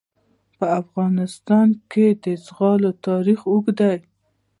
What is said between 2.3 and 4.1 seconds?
زغال تاریخ اوږد دی.